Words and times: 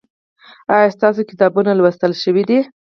ایا 0.75 0.89
ستاسو 0.97 1.21
کتابونه 1.29 1.71
لوستل 1.75 2.11
شوي 2.23 2.43
دي؟ 2.49 2.59